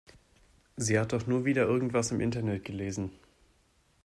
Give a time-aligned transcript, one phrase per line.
[0.77, 3.11] Sie hat doch nur wieder irgendwas im Internet gelesen.